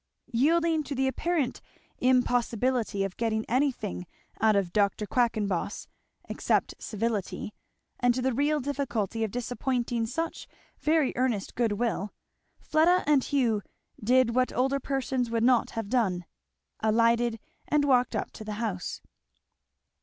Yielding 0.33 0.81
to 0.81 0.95
the 0.95 1.07
apparent 1.07 1.61
impossibility 1.99 3.03
of 3.03 3.15
getting 3.17 3.45
anything 3.47 4.07
out 4.41 4.55
of 4.55 4.73
Dr. 4.73 5.05
Quackenboss, 5.05 5.85
except 6.27 6.73
civility, 6.79 7.53
and 7.99 8.11
to 8.15 8.21
the 8.23 8.33
real 8.33 8.59
difficulty 8.59 9.23
of 9.23 9.29
disappointing 9.29 10.07
such 10.07 10.47
very 10.79 11.13
earnest 11.15 11.53
good 11.53 11.73
will, 11.73 12.11
Fleda 12.59 13.03
and 13.05 13.23
Hugh 13.25 13.61
did 14.03 14.33
what 14.33 14.51
older 14.53 14.79
persons 14.79 15.29
would 15.29 15.43
not 15.43 15.69
have 15.77 15.87
done, 15.87 16.25
alighted 16.79 17.37
and 17.67 17.85
walked 17.85 18.15
up 18.15 18.31
to 18.31 18.43
the 18.43 18.53
house. 18.53 19.03